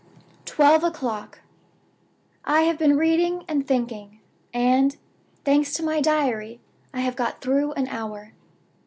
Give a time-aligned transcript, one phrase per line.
[0.45, 1.41] "Twelve o'clock.
[2.43, 4.19] I have been reading and thinking;
[4.51, 4.97] and,
[5.45, 6.59] thanks to my Diary,
[6.91, 8.33] I have got through an hour.